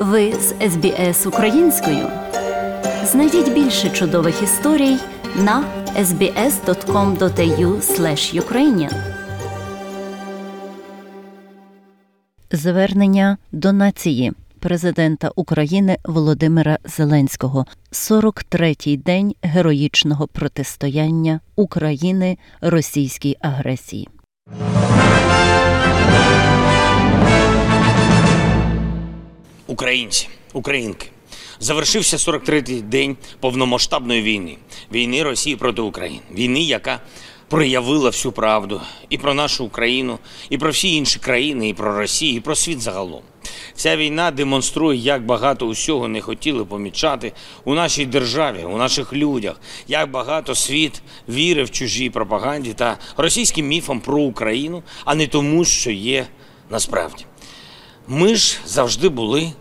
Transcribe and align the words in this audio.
Ви 0.00 0.32
з 0.32 0.48
СБС 0.70 1.26
українською. 1.26 2.08
Знайдіть 3.04 3.52
більше 3.52 3.90
чудових 3.90 4.42
історій 4.42 4.96
на 5.36 5.64
sbs.com.au 5.98 7.80
ukrainian 8.40 8.92
Звернення 12.50 13.38
до 13.52 13.72
нації 13.72 14.32
президента 14.58 15.30
України 15.36 15.96
Володимира 16.04 16.78
Зеленського 16.84 17.66
43-й 17.92 18.96
день 18.96 19.34
героїчного 19.42 20.26
протистояння 20.26 21.40
України 21.56 22.38
російській 22.60 23.36
агресії. 23.40 24.08
Українці, 29.70 30.28
українки, 30.52 31.06
завершився 31.60 32.16
43-й 32.16 32.82
день 32.82 33.16
повномасштабної 33.40 34.22
війни, 34.22 34.56
війни 34.92 35.22
Росії 35.22 35.56
проти 35.56 35.82
України, 35.82 36.20
війни, 36.34 36.60
яка 36.60 37.00
проявила 37.48 38.10
всю 38.10 38.32
правду 38.32 38.80
і 39.10 39.18
про 39.18 39.34
нашу 39.34 39.64
Україну, 39.64 40.18
і 40.48 40.58
про 40.58 40.70
всі 40.70 40.96
інші 40.96 41.18
країни, 41.18 41.68
і 41.68 41.74
про 41.74 41.98
Росію, 41.98 42.36
і 42.36 42.40
про 42.40 42.54
світ 42.54 42.80
загалом. 42.80 43.22
Ця 43.74 43.96
війна 43.96 44.30
демонструє, 44.30 44.98
як 44.98 45.26
багато 45.26 45.66
усього 45.66 46.08
не 46.08 46.20
хотіли 46.20 46.64
помічати 46.64 47.32
у 47.64 47.74
нашій 47.74 48.06
державі, 48.06 48.64
у 48.64 48.76
наших 48.76 49.12
людях, 49.12 49.60
як 49.88 50.10
багато 50.10 50.54
світ 50.54 51.02
вірив 51.28 51.70
чужій 51.70 52.10
пропаганді 52.10 52.72
та 52.72 52.98
російським 53.16 53.66
міфам 53.66 54.00
про 54.00 54.18
Україну, 54.18 54.82
а 55.04 55.14
не 55.14 55.26
тому, 55.26 55.64
що 55.64 55.90
є 55.90 56.26
насправді. 56.70 57.24
Ми 58.12 58.34
ж 58.34 58.58
завжди 58.66 59.08
були 59.08 59.52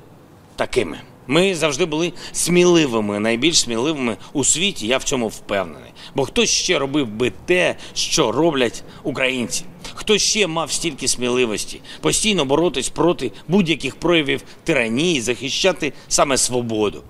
такими. 0.55 0.99
Ми 1.27 1.55
завжди 1.55 1.85
були 1.85 2.13
сміливими, 2.31 3.19
найбільш 3.19 3.59
сміливими 3.59 4.17
у 4.33 4.43
світі. 4.43 4.87
Я 4.87 4.97
в 4.97 5.03
цьому 5.03 5.27
впевнений. 5.27 5.91
Бо 6.15 6.25
хто 6.25 6.45
ще 6.45 6.79
робив 6.79 7.07
би 7.07 7.31
те, 7.45 7.75
що 7.93 8.31
роблять 8.31 8.83
українці? 9.03 9.63
Хто 9.93 10.17
ще 10.17 10.47
мав 10.47 10.71
стільки 10.71 11.07
сміливості 11.07 11.81
постійно 12.01 12.45
боротись 12.45 12.89
проти 12.89 13.31
будь-яких 13.47 13.95
проявів 13.95 14.41
тиранії, 14.63 15.21
захищати 15.21 15.93
саме 16.07 16.37
свободу? 16.37 17.03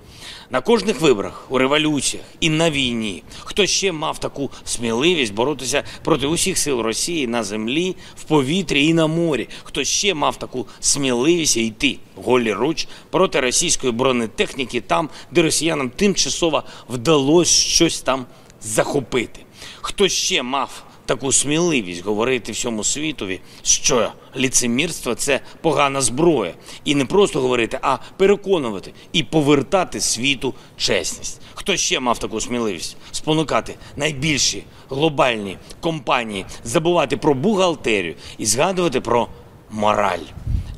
На 0.52 0.62
кожних 0.62 1.02
виборах, 1.02 1.46
у 1.50 1.58
революціях 1.58 2.26
і 2.40 2.50
на 2.50 2.72
війні, 2.72 3.24
хто 3.40 3.66
ще 3.66 3.92
мав 3.92 4.20
таку 4.20 4.52
сміливість 4.66 5.34
боротися 5.34 5.84
проти 6.04 6.28
усіх 6.28 6.58
сил 6.58 6.80
Росії 6.80 7.28
на 7.28 7.44
землі, 7.44 7.96
в 8.16 8.24
повітрі 8.24 8.86
і 8.86 8.94
на 8.94 9.08
морі, 9.08 9.50
хто 9.64 9.84
ще 9.84 10.14
мав 10.14 10.36
таку 10.36 10.68
сміливість 10.80 11.58
йти 11.58 11.98
голі 12.16 12.54
руч 12.54 12.88
проти 13.10 13.40
російської 13.40 13.94
бронетехніки, 13.94 14.82
там, 14.82 15.10
де 15.32 15.42
росіянам 15.42 15.90
тимчасово 15.90 16.64
вдалося 16.90 17.52
щось 17.52 18.02
там 18.02 18.26
захопити, 18.62 19.40
хто 19.82 20.08
ще 20.08 20.44
мав 20.44 20.84
таку 21.10 21.32
сміливість 21.32 22.06
говорити 22.06 22.52
всьому 22.52 22.84
світові, 22.84 23.40
що 23.64 24.12
ліцемірство 24.38 25.16
це 25.16 25.40
погана 25.62 26.02
зброя, 26.02 26.54
і 26.86 26.96
не 26.96 27.06
просто 27.06 27.42
говорити, 27.42 27.80
а 27.82 27.98
переконувати 28.18 28.94
і 29.14 29.24
повертати 29.24 30.02
світу 30.02 30.54
чесність. 30.78 31.42
Хто 31.54 31.78
ще 31.78 32.00
мав 32.00 32.20
таку 32.20 32.42
сміливість 32.42 32.98
спонукати 33.12 33.76
найбільші 33.98 34.64
глобальні 34.90 35.58
компанії 35.80 36.46
забувати 36.64 37.18
про 37.18 37.34
бухгалтерію 37.34 38.16
і 38.38 38.46
згадувати 38.46 39.02
про 39.02 39.28
мораль? 39.70 40.26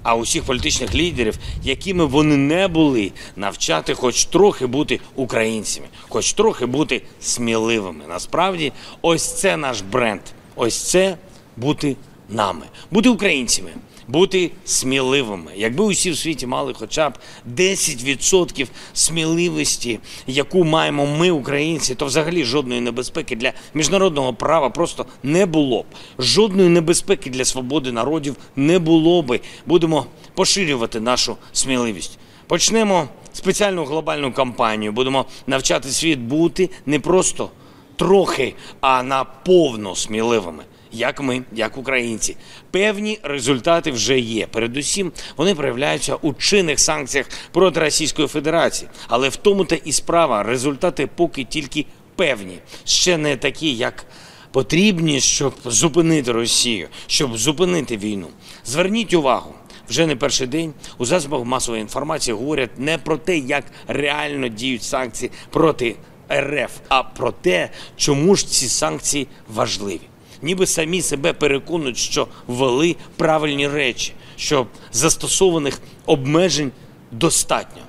А 0.03 0.15
усіх 0.15 0.43
політичних 0.43 0.95
лідерів, 0.95 1.37
якими 1.63 2.05
вони 2.05 2.37
не 2.37 2.67
були, 2.67 3.11
навчати, 3.35 3.93
хоч 3.93 4.25
трохи 4.25 4.65
бути 4.65 4.99
українцями, 5.15 5.87
хоч 6.09 6.33
трохи 6.33 6.65
бути 6.65 7.01
сміливими. 7.21 8.03
Насправді, 8.09 8.71
ось 9.01 9.39
це 9.39 9.57
наш 9.57 9.81
бренд. 9.81 10.21
Ось 10.55 10.89
це 10.89 11.17
бути 11.57 11.95
нами, 12.29 12.65
бути 12.91 13.09
українцями. 13.09 13.71
Бути 14.11 14.51
сміливими, 14.65 15.51
якби 15.55 15.83
усі 15.83 16.11
в 16.11 16.17
світі 16.17 16.47
мали 16.47 16.73
хоча 16.73 17.09
б 17.09 17.13
10% 17.55 18.67
сміливості, 18.93 19.99
яку 20.27 20.63
маємо 20.63 21.05
ми, 21.05 21.31
українці, 21.31 21.95
то 21.95 22.05
взагалі 22.05 22.43
жодної 22.43 22.81
небезпеки 22.81 23.35
для 23.35 23.53
міжнародного 23.73 24.33
права 24.33 24.69
просто 24.69 25.05
не 25.23 25.45
було 25.45 25.81
б. 25.81 25.85
Жодної 26.19 26.69
небезпеки 26.69 27.29
для 27.29 27.45
свободи 27.45 27.91
народів 27.91 28.35
не 28.55 28.79
було 28.79 29.21
би. 29.21 29.39
Будемо 29.65 30.05
поширювати 30.33 30.99
нашу 30.99 31.37
сміливість. 31.53 32.17
Почнемо 32.47 33.07
спеціальну 33.33 33.85
глобальну 33.85 34.33
кампанію. 34.33 34.91
Будемо 34.91 35.25
навчати 35.47 35.89
світ 35.89 36.19
бути 36.19 36.69
не 36.85 36.99
просто 36.99 37.49
трохи, 37.95 38.55
а 38.81 39.03
наповно 39.03 39.95
сміливими 39.95 40.63
як 40.91 41.21
ми, 41.21 41.43
як 41.51 41.77
українці. 41.77 42.37
Певні 42.71 43.19
результати 43.23 43.91
вже 43.91 44.19
є. 44.19 44.47
Передусім, 44.47 45.11
вони 45.37 45.55
проявляються 45.55 46.15
у 46.15 46.33
чинних 46.33 46.79
санкціях 46.79 47.27
проти 47.51 47.79
Російської 47.79 48.27
Федерації, 48.27 48.89
але 49.07 49.29
в 49.29 49.35
тому 49.35 49.65
та 49.65 49.75
і 49.75 49.91
справа 49.91 50.43
результати 50.43 51.07
поки 51.15 51.43
тільки 51.43 51.85
певні, 52.15 52.57
ще 52.85 53.17
не 53.17 53.37
такі, 53.37 53.73
як. 53.73 54.05
Потрібні, 54.51 55.21
щоб 55.21 55.53
зупинити 55.65 56.31
Росію, 56.31 56.87
щоб 57.07 57.37
зупинити 57.37 57.97
війну. 57.97 58.27
Зверніть 58.65 59.13
увагу, 59.13 59.53
вже 59.89 60.07
не 60.07 60.15
перший 60.15 60.47
день 60.47 60.73
у 60.97 61.05
засобах 61.05 61.45
масової 61.45 61.81
інформації 61.81 62.35
говорять 62.35 62.79
не 62.79 62.97
про 62.97 63.17
те, 63.17 63.37
як 63.37 63.63
реально 63.87 64.47
діють 64.47 64.83
санкції 64.83 65.31
проти 65.49 65.95
РФ, 66.33 66.71
а 66.89 67.03
про 67.03 67.31
те, 67.31 67.69
чому 67.95 68.35
ж 68.35 68.47
ці 68.47 68.67
санкції 68.67 69.27
важливі 69.47 70.10
ніби 70.41 70.67
самі 70.67 71.01
себе 71.01 71.33
переконують, 71.33 71.97
що 71.97 72.27
ввели 72.47 72.95
правильні 73.17 73.67
речі, 73.67 74.13
що 74.35 74.67
застосованих 74.91 75.79
обмежень 76.05 76.71
достатньо. 77.11 77.81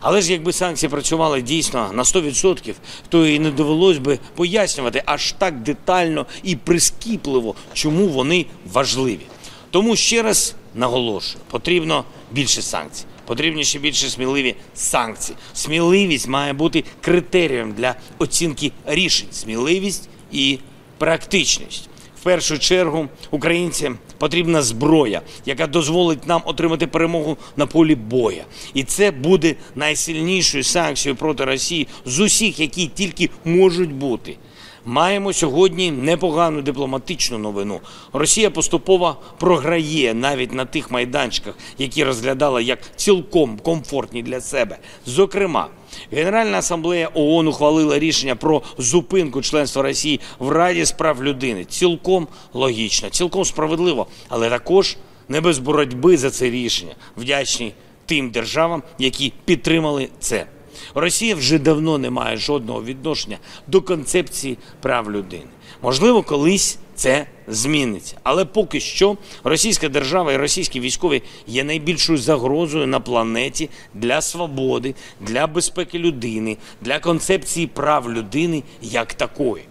Але 0.00 0.20
ж 0.20 0.32
якби 0.32 0.52
санкції 0.52 0.90
працювали 0.90 1.42
дійсно 1.42 1.90
на 1.92 2.02
100%, 2.02 2.74
то 3.08 3.26
і 3.26 3.38
не 3.38 3.50
довелось 3.50 3.98
би 3.98 4.18
пояснювати 4.34 5.02
аж 5.06 5.32
так 5.32 5.62
детально 5.62 6.26
і 6.42 6.56
прискіпливо, 6.56 7.54
чому 7.72 8.08
вони 8.08 8.46
важливі. 8.72 9.26
Тому 9.70 9.96
ще 9.96 10.22
раз 10.22 10.54
наголошую: 10.74 11.44
потрібно 11.50 12.04
більше 12.32 12.62
санкцій. 12.62 13.04
Потрібні 13.26 13.64
ще 13.64 13.78
більше 13.78 14.08
сміливі 14.08 14.54
санкції. 14.74 15.38
Сміливість 15.54 16.28
має 16.28 16.52
бути 16.52 16.84
критерієм 17.00 17.72
для 17.72 17.94
оцінки 18.18 18.72
рішень. 18.86 19.28
Сміливість 19.30 20.08
і 20.32 20.58
практичність 20.98 21.88
першу 22.22 22.58
чергу 22.58 23.08
українцям 23.30 23.98
потрібна 24.18 24.62
зброя, 24.62 25.20
яка 25.46 25.66
дозволить 25.66 26.26
нам 26.26 26.42
отримати 26.44 26.86
перемогу 26.86 27.36
на 27.56 27.66
полі 27.66 27.94
боя, 27.94 28.44
і 28.74 28.84
це 28.84 29.10
буде 29.10 29.54
найсильнішою 29.74 30.64
санкцією 30.64 31.16
проти 31.16 31.44
Росії 31.44 31.88
з 32.04 32.20
усіх, 32.20 32.60
які 32.60 32.86
тільки 32.86 33.30
можуть 33.44 33.92
бути. 33.92 34.36
Маємо 34.84 35.32
сьогодні 35.32 35.90
непогану 35.90 36.62
дипломатичну 36.62 37.38
новину. 37.38 37.80
Росія 38.12 38.50
поступово 38.50 39.16
програє 39.38 40.14
навіть 40.14 40.52
на 40.52 40.64
тих 40.64 40.90
майданчиках, 40.90 41.54
які 41.78 42.04
розглядала 42.04 42.60
як 42.60 42.78
цілком 42.96 43.58
комфортні 43.58 44.22
для 44.22 44.40
себе. 44.40 44.78
Зокрема, 45.06 45.68
Генеральна 46.12 46.58
асамблея 46.58 47.10
ООН 47.14 47.48
ухвалила 47.48 47.98
рішення 47.98 48.36
про 48.36 48.62
зупинку 48.78 49.42
членства 49.42 49.82
Росії 49.82 50.20
в 50.38 50.48
Раді 50.48 50.84
справ 50.84 51.24
людини. 51.24 51.64
Цілком 51.64 52.28
логічно, 52.52 53.10
цілком 53.10 53.44
справедливо, 53.44 54.06
але 54.28 54.50
також 54.50 54.96
не 55.28 55.40
без 55.40 55.58
боротьби 55.58 56.16
за 56.16 56.30
це 56.30 56.50
рішення. 56.50 56.94
Вдячні 57.16 57.72
тим 58.06 58.30
державам, 58.30 58.82
які 58.98 59.32
підтримали 59.44 60.08
це. 60.20 60.46
Росія 60.94 61.34
вже 61.34 61.58
давно 61.58 61.98
не 61.98 62.10
має 62.10 62.36
жодного 62.36 62.84
відношення 62.84 63.38
до 63.66 63.82
концепції 63.82 64.58
прав 64.80 65.12
людини. 65.12 65.46
Можливо, 65.82 66.22
колись 66.22 66.78
це 66.94 67.26
зміниться, 67.48 68.16
але 68.22 68.44
поки 68.44 68.80
що 68.80 69.16
російська 69.44 69.88
держава 69.88 70.32
і 70.32 70.36
російські 70.36 70.80
військові 70.80 71.22
є 71.46 71.64
найбільшою 71.64 72.18
загрозою 72.18 72.86
на 72.86 73.00
планеті 73.00 73.70
для 73.94 74.20
свободи, 74.20 74.94
для 75.20 75.46
безпеки 75.46 75.98
людини, 75.98 76.56
для 76.80 76.98
концепції 76.98 77.66
прав 77.66 78.12
людини 78.12 78.62
як 78.82 79.14
такої. 79.14 79.64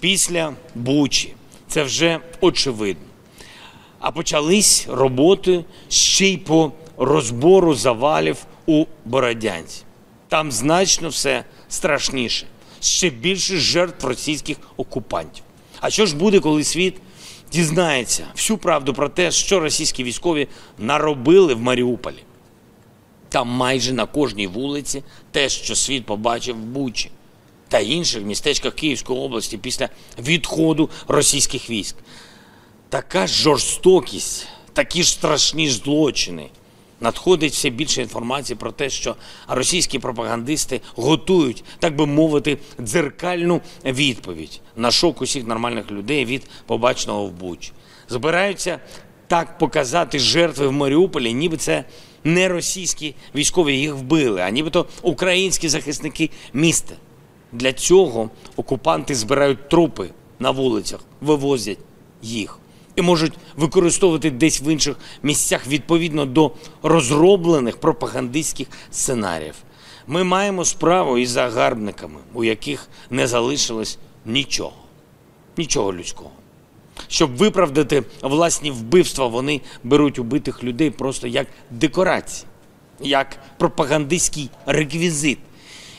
Після 0.00 0.52
Бучі 0.74 1.34
це 1.68 1.82
вже 1.82 2.18
очевидно. 2.40 3.06
А 4.00 4.10
почались 4.10 4.86
роботи 4.90 5.64
ще 5.88 6.26
й 6.26 6.36
по 6.36 6.72
розбору 6.96 7.74
завалів 7.74 8.36
у 8.66 8.84
Бородянці. 9.04 9.82
Там 10.32 10.52
значно 10.52 11.08
все 11.08 11.44
страшніше, 11.68 12.46
ще 12.80 13.10
більше 13.10 13.56
жертв 13.56 14.06
російських 14.06 14.56
окупантів. 14.76 15.44
А 15.80 15.90
що 15.90 16.06
ж 16.06 16.16
буде, 16.16 16.40
коли 16.40 16.64
світ 16.64 16.96
дізнається 17.52 18.26
всю 18.36 18.58
правду 18.58 18.94
про 18.94 19.08
те, 19.08 19.30
що 19.30 19.60
російські 19.60 20.04
військові 20.04 20.48
наробили 20.78 21.54
в 21.54 21.60
Маріуполі? 21.60 22.22
Там 23.28 23.48
майже 23.48 23.92
на 23.92 24.06
кожній 24.06 24.46
вулиці 24.46 25.02
те, 25.30 25.48
що 25.48 25.74
світ 25.74 26.06
побачив 26.06 26.56
в 26.56 26.64
Бучі 26.64 27.10
та 27.68 27.78
інших 27.78 28.22
містечках 28.22 28.74
Київської 28.74 29.18
області 29.18 29.58
після 29.58 29.88
відходу 30.18 30.90
російських 31.08 31.70
військ. 31.70 31.96
Така 32.88 33.26
жорстокість, 33.26 34.46
такі 34.72 35.02
ж 35.02 35.10
страшні 35.10 35.70
злочини. 35.70 36.50
Надходить 37.02 37.52
все 37.52 37.70
більше 37.70 38.02
інформації 38.02 38.56
про 38.56 38.72
те, 38.72 38.90
що 38.90 39.16
російські 39.48 39.98
пропагандисти 39.98 40.80
готують, 40.96 41.64
так 41.78 41.96
би 41.96 42.06
мовити, 42.06 42.58
дзеркальну 42.80 43.60
відповідь 43.84 44.60
на 44.76 44.90
шок 44.90 45.22
усіх 45.22 45.46
нормальних 45.46 45.90
людей 45.90 46.24
від 46.24 46.42
побаченого 46.66 47.26
в 47.26 47.32
Бучі. 47.32 47.72
Збираються 48.08 48.80
так 49.26 49.58
показати 49.58 50.18
жертви 50.18 50.66
в 50.66 50.72
Маріуполі, 50.72 51.32
ніби 51.32 51.56
це 51.56 51.84
не 52.24 52.48
російські 52.48 53.14
військові 53.34 53.78
їх 53.78 53.94
вбили, 53.94 54.40
а 54.40 54.50
нібито 54.50 54.86
українські 55.02 55.68
захисники 55.68 56.30
міста. 56.52 56.94
Для 57.52 57.72
цього 57.72 58.30
окупанти 58.56 59.14
збирають 59.14 59.68
трупи 59.68 60.10
на 60.38 60.50
вулицях, 60.50 61.00
вивозять 61.20 61.78
їх 62.22 62.58
і 62.96 63.02
можуть 63.02 63.32
використовувати 63.56 64.30
десь 64.30 64.62
в 64.62 64.72
інших 64.72 64.96
місцях 65.22 65.66
відповідно 65.66 66.26
до 66.26 66.52
розроблених 66.82 67.76
пропагандистських 67.76 68.68
сценаріїв. 68.90 69.54
Ми 70.06 70.24
маємо 70.24 70.64
справу 70.64 71.18
із 71.18 71.30
загарбниками, 71.30 72.20
у 72.34 72.44
яких 72.44 72.88
не 73.10 73.26
залишилось 73.26 73.98
нічого, 74.26 74.72
нічого 75.56 75.92
людського. 75.92 76.30
Щоб 77.08 77.36
виправдати 77.36 78.02
власні 78.22 78.70
вбивства, 78.70 79.26
вони 79.26 79.60
беруть 79.84 80.18
убитих 80.18 80.64
людей 80.64 80.90
просто 80.90 81.26
як 81.26 81.46
декорації, 81.70 82.46
як 83.00 83.38
пропагандистський 83.58 84.50
реквізит. 84.66 85.38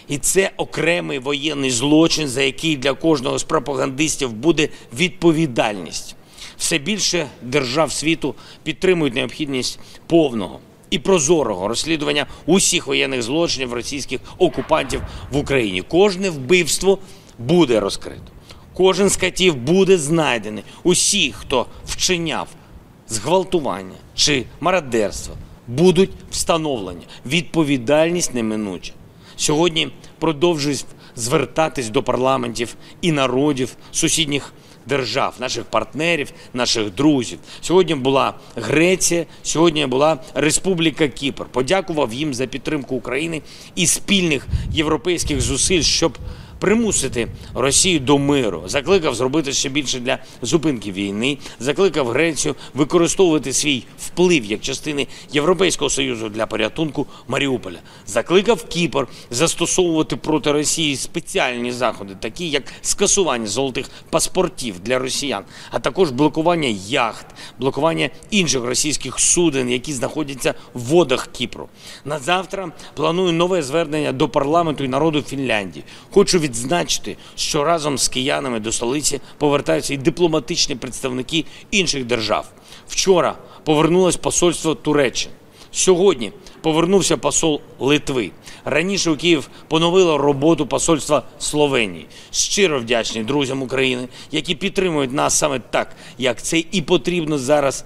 І 0.07 0.17
це 0.17 0.51
окремий 0.57 1.19
воєнний 1.19 1.71
злочин, 1.71 2.27
за 2.27 2.41
який 2.41 2.77
для 2.77 2.93
кожного 2.93 3.39
з 3.39 3.43
пропагандистів 3.43 4.33
буде 4.33 4.69
відповідальність. 4.93 6.15
Все 6.63 6.77
більше 6.77 7.27
держав 7.41 7.91
світу 7.91 8.35
підтримують 8.63 9.15
необхідність 9.15 9.79
повного 10.07 10.59
і 10.89 10.99
прозорого 10.99 11.67
розслідування 11.67 12.27
усіх 12.45 12.87
воєнних 12.87 13.21
злочинів 13.21 13.73
російських 13.73 14.19
окупантів 14.37 15.01
в 15.31 15.37
Україні. 15.37 15.81
Кожне 15.81 16.29
вбивство 16.29 16.99
буде 17.39 17.79
розкрито. 17.79 18.31
Кожен 18.73 19.09
з 19.09 19.17
катів 19.17 19.55
буде 19.55 19.97
знайдений. 19.97 20.63
Усі, 20.83 21.31
хто 21.31 21.65
вчиняв 21.85 22.47
зґвалтування 23.09 23.97
чи 24.15 24.45
мародерство, 24.59 25.35
будуть 25.67 26.11
встановлені. 26.31 27.07
Відповідальність 27.25 28.33
неминуча. 28.33 28.93
Сьогодні 29.35 29.89
продовжують 30.19 30.85
звертатись 31.15 31.89
до 31.89 32.03
парламентів 32.03 32.75
і 33.01 33.11
народів 33.11 33.75
сусідніх 33.91 34.53
держав, 34.85 35.35
наших 35.39 35.63
партнерів, 35.63 36.31
наших 36.53 36.93
друзів. 36.93 37.39
Сьогодні 37.61 37.95
була 37.95 38.33
Греція, 38.55 39.25
сьогодні 39.43 39.85
була 39.85 40.17
Республіка 40.33 41.07
Кіпр. 41.07 41.45
Подякував 41.51 42.13
їм 42.13 42.33
за 42.33 42.47
підтримку 42.47 42.95
України 42.95 43.41
і 43.75 43.87
спільних 43.87 44.47
європейських 44.71 45.41
зусиль, 45.41 45.81
щоб 45.81 46.17
примусити 46.63 47.27
Росію 47.53 47.99
до 47.99 48.17
миру, 48.17 48.63
закликав 48.65 49.15
зробити 49.15 49.53
ще 49.53 49.69
більше 49.69 49.99
для 49.99 50.17
зупинки 50.41 50.91
війни, 50.91 51.37
закликав 51.59 52.07
Грецію 52.07 52.55
використовувати 52.73 53.53
свій 53.53 53.83
вплив 53.99 54.45
як 54.45 54.61
частини 54.61 55.07
Європейського 55.31 55.89
союзу 55.89 56.29
для 56.29 56.45
порятунку 56.45 57.07
Маріуполя, 57.27 57.77
закликав 58.07 58.63
Кіпр 58.63 59.07
застосовувати 59.31 60.15
проти 60.15 60.51
Росії 60.51 60.95
спеціальні 60.95 61.71
заходи, 61.71 62.15
такі 62.19 62.49
як 62.49 62.63
скасування 62.81 63.47
золотих 63.47 63.89
паспортів 64.09 64.79
для 64.79 64.99
росіян, 64.99 65.43
а 65.71 65.79
також 65.79 66.11
блокування 66.11 66.69
яхт, 66.87 67.25
блокування 67.59 68.09
інших 68.31 68.63
російських 68.63 69.19
суден, 69.19 69.69
які 69.69 69.93
знаходяться 69.93 70.53
в 70.73 70.81
водах 70.81 71.27
Кіпру. 71.31 71.69
На 72.05 72.19
завтра 72.19 72.71
планую 72.95 73.33
нове 73.33 73.63
звернення 73.63 74.11
до 74.11 74.29
парламенту 74.29 74.83
і 74.83 74.87
народу 74.87 75.21
Фінляндії. 75.21 75.85
Хочу 76.11 76.39
відзначити, 76.53 77.17
що 77.35 77.63
разом 77.63 77.97
з 77.97 78.07
киянами 78.07 78.59
до 78.59 78.71
столиці 78.71 79.21
повертаються 79.37 79.93
і 79.93 79.97
дипломатичні 79.97 80.75
представники 80.75 81.45
інших 81.71 82.05
держав. 82.05 82.45
Вчора 82.87 83.35
повернулось 83.63 84.17
посольство 84.17 84.75
Туреччини. 84.75 85.35
Сьогодні 85.71 86.31
повернувся 86.61 87.17
посол 87.17 87.61
Литви. 87.79 88.31
Раніше 88.65 89.11
у 89.11 89.15
Київ 89.15 89.49
поновило 89.67 90.17
роботу 90.17 90.67
посольства 90.67 91.23
Словенії. 91.39 92.05
Щиро 92.31 92.79
вдячні 92.79 93.23
друзям 93.23 93.61
України, 93.61 94.07
які 94.31 94.55
підтримують 94.55 95.11
нас 95.11 95.37
саме 95.37 95.59
так, 95.59 95.95
як 96.17 96.41
це 96.41 96.63
і 96.71 96.81
потрібно 96.81 97.37
зараз 97.37 97.85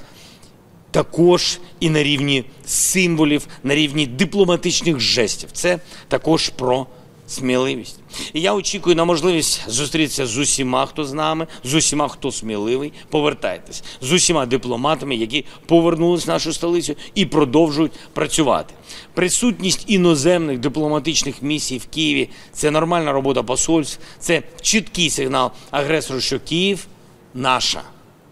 також 0.92 1.60
і 1.80 1.90
на 1.90 2.04
рівні 2.04 2.44
символів, 2.66 3.48
на 3.64 3.76
рівні 3.76 4.06
дипломатичних 4.08 5.00
жестів. 5.00 5.50
Це 5.52 5.80
також 6.08 6.50
про 6.50 6.88
сміливість. 7.28 8.00
І 8.34 8.42
я 8.42 8.54
очікую 8.54 8.96
на 8.96 9.06
можливість 9.06 9.70
зустрітися 9.70 10.26
з 10.26 10.38
усіма, 10.38 10.86
хто 10.86 11.06
з 11.06 11.14
нами, 11.14 11.48
з 11.64 11.74
усіма, 11.74 12.08
хто 12.08 12.32
сміливий. 12.32 12.94
Повертайтесь 13.10 13.84
з 14.02 14.12
усіма 14.12 14.46
дипломатами, 14.46 15.16
які 15.16 15.46
повернулись 15.66 16.26
в 16.26 16.30
нашу 16.30 16.54
столицю 16.54 16.96
і 17.16 17.26
продовжують 17.26 17.92
працювати. 18.14 18.74
Присутність 19.14 19.84
іноземних 19.88 20.60
дипломатичних 20.60 21.42
місій 21.42 21.78
в 21.78 21.86
Києві 21.86 22.30
це 22.52 22.72
нормальна 22.72 23.12
робота 23.12 23.44
посольств, 23.44 24.00
це 24.20 24.44
чіткий 24.62 25.10
сигнал 25.10 25.52
агресору, 25.72 26.22
що 26.22 26.40
Київ 26.40 26.88
наша 27.34 27.82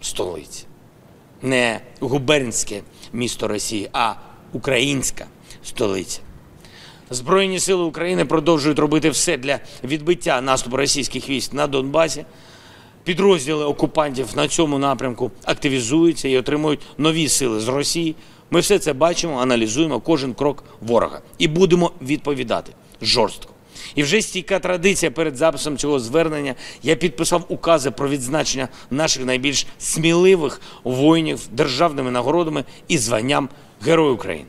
столиця 0.01 0.63
не 1.41 1.81
губернське 1.99 2.81
місто 3.13 3.47
Росії, 3.47 3.89
а 3.93 4.13
українська 4.53 5.25
столиця. 5.63 6.19
Збройні 7.09 7.59
сили 7.59 7.83
України 7.83 8.25
продовжують 8.25 8.79
робити 8.79 9.09
все 9.09 9.37
для 9.37 9.59
відбиття 9.83 10.41
наступу 10.41 10.77
російських 10.77 11.29
військ 11.29 11.53
на 11.53 11.67
Донбасі. 11.67 12.25
Підрозділи 13.03 13.65
окупантів 13.65 14.27
на 14.35 14.47
цьому 14.47 14.79
напрямку 14.79 15.31
активізуються 15.43 16.27
і 16.27 16.37
отримують 16.37 16.79
нові 16.97 17.29
сили 17.29 17.59
з 17.59 17.67
Росії. 17.67 18.15
Ми 18.51 18.59
все 18.59 18.79
це 18.79 18.93
бачимо, 18.93 19.39
аналізуємо 19.39 19.99
кожен 19.99 20.33
крок 20.33 20.63
ворога 20.81 21.21
і 21.37 21.47
будемо 21.47 21.91
відповідати 22.01 22.71
жорстко. 23.01 23.51
І 23.95 24.03
вже 24.03 24.21
стійка 24.21 24.59
традиція 24.59 25.11
перед 25.11 25.37
записом 25.37 25.77
цього 25.77 25.99
звернення 25.99 26.55
я 26.83 26.95
підписав 26.95 27.45
укази 27.47 27.91
про 27.91 28.09
відзначення 28.09 28.67
наших 28.91 29.25
найбільш 29.25 29.67
сміливих 29.77 30.61
воїнів 30.83 31.39
державними 31.51 32.11
нагородами 32.11 32.63
і 32.87 32.97
званням 32.97 33.49
Герой 33.81 34.11
України. 34.11 34.45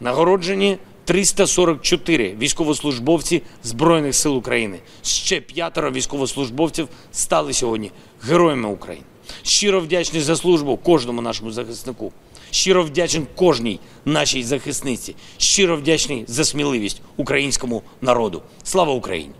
Нагороджені 0.00 0.78
344 1.04 2.36
військовослужбовці 2.40 3.42
Збройних 3.62 4.14
сил 4.14 4.36
України. 4.36 4.78
Ще 5.02 5.40
п'ятеро 5.40 5.90
військовослужбовців 5.90 6.88
стали 7.12 7.52
сьогодні 7.52 7.90
героями 8.22 8.68
України. 8.68 9.04
Щиро 9.42 9.80
вдячний 9.80 10.22
за 10.22 10.36
службу 10.36 10.76
кожному 10.76 11.22
нашому 11.22 11.50
захиснику. 11.50 12.12
Щиро 12.50 12.82
вдячний 12.82 13.26
кожній 13.34 13.80
нашій 14.04 14.42
захисниці. 14.42 15.16
Щиро 15.38 15.76
вдячний 15.76 16.24
за 16.28 16.44
сміливість 16.44 17.00
українському 17.16 17.82
народу. 18.00 18.42
Слава 18.62 18.92
Україні! 18.92 19.34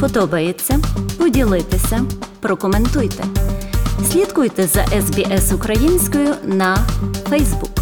Подобається? 0.00 0.80
Поділитися, 1.18 2.04
прокоментуйте. 2.40 3.24
Слідкуйте 4.12 4.66
за 4.66 4.80
SBS 4.80 5.54
українською 5.54 6.34
на 6.44 6.86
Facebook. 7.30 7.73